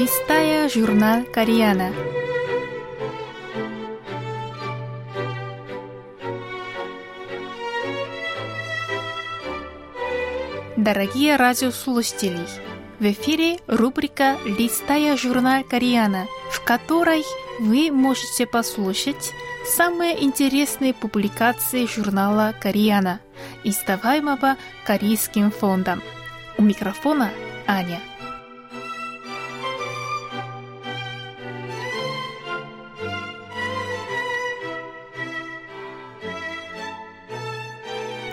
листая 0.00 0.66
журнал 0.70 1.24
«Кореяна». 1.24 1.92
Дорогие 10.78 11.36
радиослушатели, 11.36 12.38
в 12.98 13.04
эфире 13.04 13.58
рубрика 13.66 14.38
«Листая 14.46 15.18
журнал 15.18 15.64
Кореяна», 15.64 16.24
в 16.50 16.64
которой 16.64 17.22
вы 17.58 17.90
можете 17.90 18.46
послушать 18.46 19.34
самые 19.66 20.24
интересные 20.24 20.94
публикации 20.94 21.84
журнала 21.84 22.54
«Кореяна», 22.58 23.20
издаваемого 23.64 24.56
Корейским 24.86 25.50
фондом. 25.50 26.00
У 26.56 26.62
микрофона 26.62 27.30
Аня. 27.66 28.00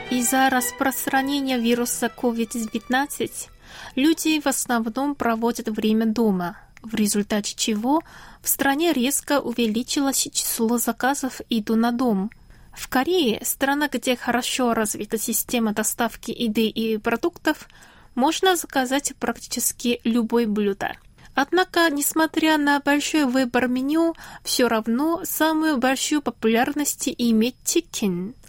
Из-за 0.09 0.49
распространения 0.49 1.57
вируса 1.57 2.05
COVID-19 2.05 3.49
люди 3.95 4.39
в 4.39 4.47
основном 4.47 5.15
проводят 5.15 5.67
время 5.67 6.05
дома, 6.05 6.57
в 6.81 6.95
результате 6.95 7.53
чего 7.57 8.01
в 8.41 8.47
стране 8.47 8.93
резко 8.93 9.41
увеличилось 9.41 10.29
число 10.31 10.77
заказов 10.77 11.41
«Иду 11.49 11.75
на 11.75 11.91
дом». 11.91 12.31
В 12.71 12.87
Корее, 12.87 13.41
страна, 13.43 13.89
где 13.89 14.15
хорошо 14.15 14.73
развита 14.73 15.17
система 15.17 15.73
доставки 15.73 16.31
еды 16.31 16.67
и 16.69 16.97
продуктов, 16.97 17.67
можно 18.15 18.55
заказать 18.55 19.13
практически 19.19 19.99
любой 20.05 20.45
блюдо. 20.45 20.95
Однако, 21.35 21.89
несмотря 21.89 22.57
на 22.57 22.79
большой 22.79 23.25
выбор 23.25 23.67
меню, 23.67 24.15
все 24.43 24.69
равно 24.69 25.21
самую 25.25 25.79
большую 25.79 26.21
популярность 26.21 27.09
имеет 27.17 27.55
чикен– 27.65 28.35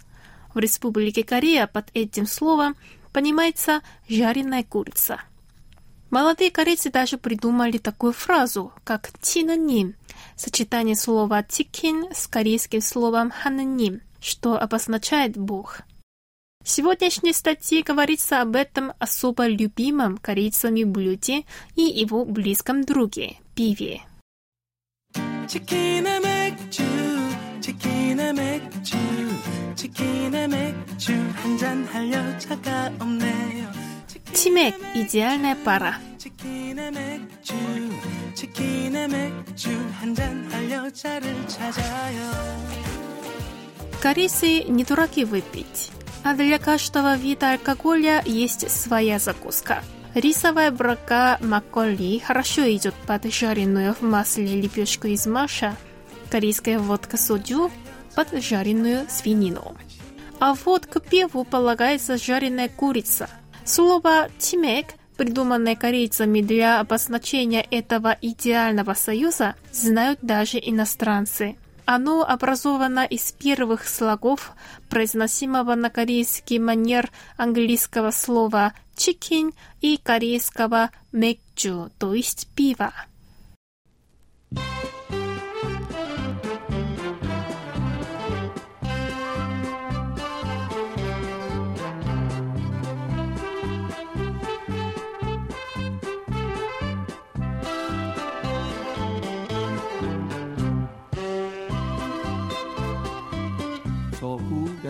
в 0.58 0.58
Республике 0.58 1.24
Корея 1.24 1.66
под 1.66 1.90
этим 1.94 2.26
словом 2.26 2.76
понимается 3.12 3.82
жареная 4.08 4.64
курица. 4.64 5.20
Молодые 6.10 6.50
корейцы 6.50 6.90
даже 6.90 7.18
придумали 7.18 7.78
такую 7.78 8.12
фразу, 8.12 8.72
как 8.84 9.10
«тинаним», 9.20 9.94
сочетание 10.36 10.94
слова 10.94 11.42
«тикин» 11.42 12.06
с 12.14 12.28
корейским 12.28 12.80
словом 12.80 13.30
«хананим», 13.30 14.00
что 14.20 14.56
обозначает 14.56 15.36
«бог». 15.36 15.80
В 16.62 16.68
сегодняшней 16.68 17.32
статье 17.32 17.82
говорится 17.82 18.40
об 18.40 18.56
этом 18.56 18.92
особо 18.98 19.46
любимом 19.46 20.16
корейцами 20.16 20.84
блюде 20.84 21.44
и 21.76 21.82
его 21.82 22.24
близком 22.24 22.84
друге – 22.84 23.54
пиве. 23.54 24.02
치킨에 27.64 28.32
맥주 28.32 29.07
한잔 31.44 31.86
할 31.92 32.10
여자가 32.10 32.90
없네요. 32.98 33.70
치맥 34.32 34.74
идеальная 34.94 35.56
пара. 35.62 36.00
치킨에 36.18 36.90
맥주 36.90 37.54
치킨에 38.34 39.06
맥주 39.06 39.70
한잔 40.00 40.48
할 40.50 40.70
여자를 40.70 41.46
찾아요. 41.46 42.20
Корейцы 44.02 44.64
не 44.64 44.84
дураки 44.84 45.24
выпить, 45.24 45.90
а 46.24 46.34
для 46.34 46.58
каждого 46.58 47.16
вида 47.16 47.52
алкоголя 47.52 48.22
есть 48.24 48.70
своя 48.70 49.18
закуска. 49.18 49.82
Рисовая 50.14 50.70
брака 50.70 51.38
макколи 51.40 52.18
хорошо 52.18 52.62
идет 52.74 52.94
под 53.06 53.32
жареную 53.32 53.94
в 53.94 54.02
масле 54.02 54.60
лепешку 54.60 55.08
из 55.08 55.26
маша, 55.26 55.76
корейская 56.30 56.78
водка 56.78 57.16
соджу 57.16 57.70
под 58.15 58.31
жареную 58.41 59.05
свинину. 59.09 59.75
А 60.39 60.53
вот 60.53 60.85
к 60.85 60.99
пиву 61.01 61.43
полагается 61.43 62.17
жареная 62.17 62.69
курица. 62.69 63.29
Слово 63.65 64.29
«тимек», 64.39 64.87
придуманное 65.17 65.75
корейцами 65.75 66.41
для 66.41 66.79
обозначения 66.79 67.61
этого 67.69 68.17
идеального 68.21 68.93
союза, 68.93 69.55
знают 69.71 70.19
даже 70.21 70.57
иностранцы. 70.57 71.57
Оно 71.85 72.23
образовано 72.23 73.03
из 73.03 73.31
первых 73.31 73.87
слогов, 73.87 74.51
произносимого 74.89 75.75
на 75.75 75.89
корейский 75.89 76.59
манер 76.59 77.09
английского 77.35 78.11
слова 78.11 78.73
«chicken» 78.95 79.53
и 79.81 79.97
корейского 79.97 80.91
«맥주», 81.11 81.89
то 81.97 82.13
есть 82.13 82.47
«пиво». 82.55 82.93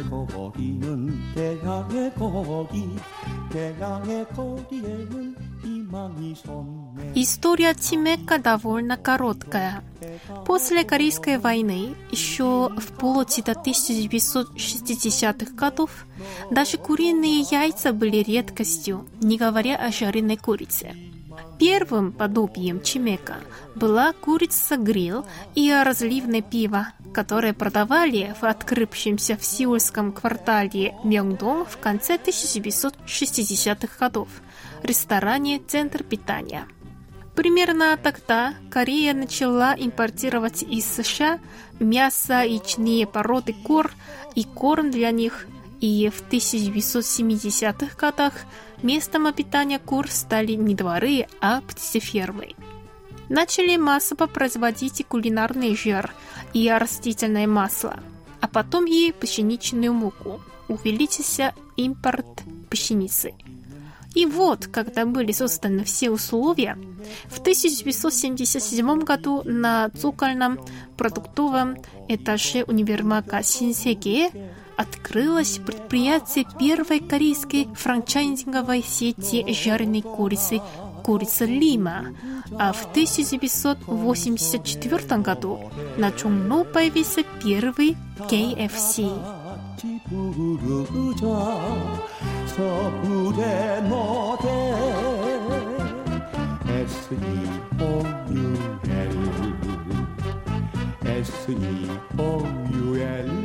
거기는 0.08 1.34
태양의 1.34 2.14
거기 2.14 2.88
태양의 3.50 4.26
거기에는 4.28 5.34
희망이 5.62 6.34
솟네 6.34 7.12
История 7.14 7.74
Тимека 7.74 8.38
довольно 8.38 8.96
короткая. 8.96 9.82
После 10.46 10.84
Корейской 10.84 11.38
войны, 11.38 11.94
еще 12.10 12.70
в 12.76 12.92
полоте 12.98 13.42
до 13.42 13.52
1960-х 13.52 15.54
годов, 15.54 16.06
даже 16.50 16.76
куриные 16.76 17.40
яйца 17.40 17.92
были 17.92 18.18
редкостью, 18.18 19.06
не 19.20 19.38
говоря 19.38 19.76
о 19.76 19.90
жареной 19.90 20.36
курице. 20.36 20.94
Первым 21.59 22.13
подобием 22.13 22.81
чимека 22.81 23.35
была 23.75 24.13
курица-гриль 24.13 25.23
и 25.55 25.73
разливное 25.73 26.41
пиво, 26.41 26.87
которые 27.13 27.53
продавали 27.53 28.33
в 28.39 28.45
открывшемся 28.45 29.35
в 29.35 29.43
сеульском 29.43 30.13
квартале 30.13 30.95
Мёнгдон 31.03 31.65
в 31.65 31.77
конце 31.77 32.15
1960-х 32.15 33.97
годов 33.99 34.29
ресторане 34.83 35.59
«Центр 35.59 36.03
питания». 36.03 36.65
Примерно 37.35 37.97
тогда 38.01 38.53
Корея 38.69 39.13
начала 39.13 39.75
импортировать 39.77 40.63
из 40.63 40.85
США 40.85 41.39
мясо, 41.79 42.41
яичные 42.41 43.05
породы 43.05 43.53
кур 43.53 43.91
и 44.35 44.43
корм 44.45 44.91
для 44.91 45.11
них, 45.11 45.45
и 45.79 46.09
в 46.09 46.23
1970-х 46.29 47.95
годах 47.97 48.33
местом 48.83 49.27
обитания 49.27 49.79
кур 49.79 50.09
стали 50.09 50.53
не 50.53 50.75
дворы, 50.75 51.27
а 51.41 51.61
птицефермы. 51.61 52.55
Начали 53.29 53.77
массово 53.77 54.27
производить 54.27 55.05
кулинарный 55.07 55.75
жир 55.75 56.13
и 56.53 56.69
растительное 56.69 57.47
масло, 57.47 57.99
а 58.41 58.47
потом 58.47 58.85
и 58.85 59.11
пшеничную 59.11 59.93
муку. 59.93 60.41
Увеличился 60.67 61.53
импорт 61.77 62.43
пшеницы. 62.69 63.33
И 64.15 64.25
вот, 64.25 64.67
когда 64.67 65.05
были 65.05 65.31
созданы 65.31 65.83
все 65.83 66.09
условия, 66.09 66.77
в 67.27 67.39
1977 67.39 68.99
году 68.99 69.41
на 69.45 69.89
цукольном 69.89 70.59
продуктовом 70.97 71.77
этаже 72.07 72.63
универмага 72.63 73.43
Синсеге 73.43 74.31
открылось 74.79 75.59
предприятие 75.59 76.45
первой 76.57 77.01
корейской 77.01 77.67
франчайзинговой 77.75 78.81
сети 78.81 79.45
жареной 79.51 80.01
курицы 80.01 80.61
«Курица 81.03 81.43
Лима», 81.43 82.15
а 82.57 82.71
в 82.71 82.85
1984 82.91 85.17
году 85.17 85.69
на 85.97 86.13
Чонгно 86.13 86.63
появился 86.63 87.23
первый 87.43 87.97
KFC. 88.29 89.11
S-E-O-U-L 101.19 103.38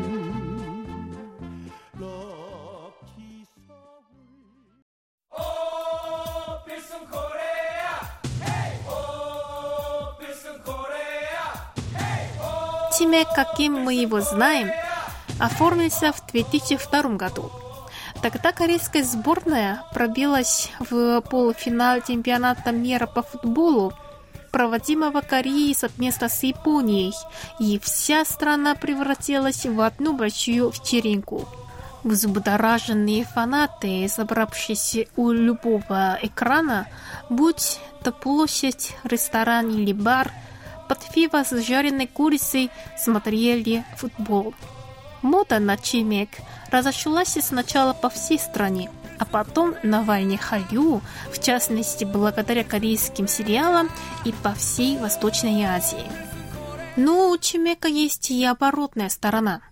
Тимек, 12.97 13.29
каким 13.35 13.75
мы 13.75 13.95
его 13.95 14.21
знаем, 14.21 14.71
оформился 15.41 16.13
в 16.13 16.25
2002 16.31 17.03
году. 17.17 17.51
Тогда 18.23 18.53
корейская 18.53 19.03
сборная 19.03 19.83
пробилась 19.93 20.71
в 20.79 21.21
полуфинал 21.23 22.01
чемпионата 22.07 22.71
мира 22.71 23.07
по 23.07 23.23
футболу, 23.23 23.93
проводимого 24.53 25.21
Кореей 25.23 25.75
совместно 25.75 26.29
с 26.29 26.45
Японией, 26.45 27.13
и 27.59 27.81
вся 27.81 28.25
страна 28.25 28.77
превратилась 28.77 29.67
в 29.67 29.81
одну 29.81 30.13
большую 30.13 30.71
вечеринку. 30.71 31.49
Взбудораженные 32.05 33.25
фанаты, 33.25 34.09
собравшиеся 34.09 35.07
у 35.17 35.33
любого 35.33 36.17
экрана, 36.23 36.87
будь 37.29 37.81
то 38.05 38.13
площадь, 38.13 38.95
ресторан 39.03 39.71
или 39.71 39.93
бар, 39.93 40.31
под 40.95 41.13
пиво 41.13 41.43
с 41.45 41.51
жареной 41.61 42.07
курицей 42.07 42.71
смотрели 42.97 43.85
футбол. 43.97 44.55
Мода 45.23 45.59
на 45.59 45.77
чимек 45.77 46.29
разошлась 46.71 47.37
сначала 47.41 47.95
по 47.95 48.09
всей 48.11 48.39
стране, 48.39 48.91
а 49.19 49.25
потом 49.25 49.75
на 49.83 50.03
Вальне 50.03 50.39
Халю, 50.39 51.01
в 51.33 51.43
частности 51.43 52.05
благодаря 52.05 52.63
корейским 52.63 53.27
сериалам 53.27 53.91
и 54.25 54.33
по 54.33 54.55
всей 54.55 54.99
Восточной 54.99 55.65
Азии. 55.65 56.07
Но 56.97 57.31
у 57.31 57.39
чимека 57.39 57.89
есть 57.89 58.31
и 58.31 58.45
оборотная 58.45 59.09
сторона. 59.09 59.63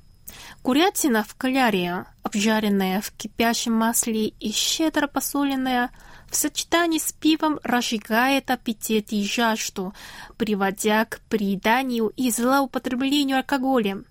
Курятина 0.63 1.23
в 1.23 1.37
кляре, 1.37 2.05
обжаренная 2.25 3.01
в 3.01 3.13
кипящем 3.13 3.75
масле 3.75 4.29
и 4.29 4.51
щедро 4.51 5.07
посоленная, 5.07 5.91
в 6.33 6.37
сочетании 6.37 6.99
с 6.99 7.13
пивом 7.13 7.61
разжигает 7.63 8.51
аппетит 8.51 9.13
и 9.13 9.23
жажду, 9.23 9.95
приводя 10.37 11.05
к 11.05 11.21
приеданию 11.29 12.13
и 12.17 12.31
злоупотреблению 12.31 13.37
алкоголем. 13.37 14.07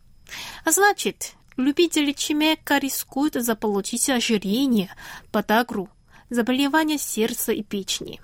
А 0.63 0.71
значит, 0.71 1.35
Любители 1.57 2.13
чемека 2.13 2.77
рискуют 2.77 3.33
заполучить 3.35 4.09
ожирение, 4.09 4.89
подагру, 5.31 5.89
заболевания 6.29 6.97
сердца 6.97 7.51
и 7.51 7.61
печени. 7.61 8.21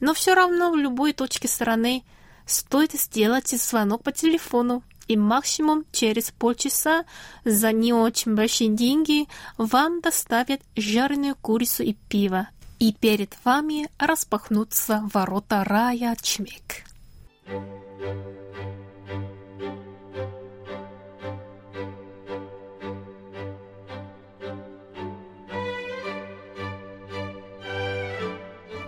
Но 0.00 0.14
все 0.14 0.34
равно 0.34 0.70
в 0.70 0.76
любой 0.76 1.12
точке 1.12 1.48
страны 1.48 2.04
стоит 2.46 2.92
сделать 2.92 3.48
звонок 3.48 4.02
по 4.02 4.12
телефону, 4.12 4.82
и 5.08 5.16
максимум 5.16 5.84
через 5.90 6.30
полчаса 6.30 7.04
за 7.44 7.72
не 7.72 7.92
очень 7.92 8.36
большие 8.36 8.70
деньги 8.70 9.26
вам 9.58 10.00
доставят 10.00 10.60
жареную 10.76 11.34
курицу 11.34 11.82
и 11.82 11.94
пиво, 12.08 12.48
и 12.80 12.92
перед 12.92 13.36
вами 13.44 13.88
распахнутся 13.98 15.08
ворота 15.12 15.62
рая 15.64 16.16
Чмек. 16.20 16.84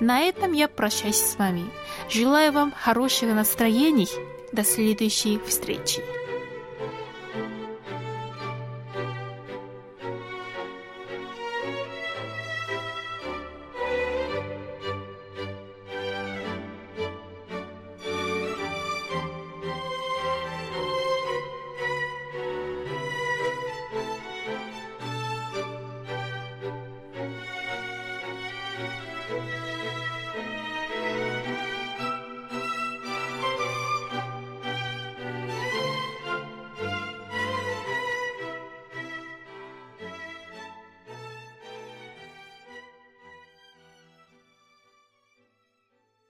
На 0.01 0.21
этом 0.23 0.53
я 0.53 0.67
прощаюсь 0.67 1.17
с 1.17 1.37
вами. 1.37 1.65
Желаю 2.11 2.51
вам 2.51 2.73
хорошего 2.73 3.35
настроения. 3.35 4.09
До 4.53 4.65
следующей 4.65 5.39
встречи. 5.39 6.03